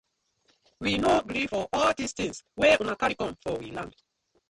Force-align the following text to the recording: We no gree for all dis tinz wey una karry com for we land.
We 0.79 0.97
no 0.97 1.19
gree 1.27 1.45
for 1.53 1.69
all 1.81 1.93
dis 2.01 2.17
tinz 2.19 2.37
wey 2.61 2.75
una 2.87 2.99
karry 3.01 3.21
com 3.23 3.41
for 3.43 3.55
we 3.63 3.75
land. 3.79 4.01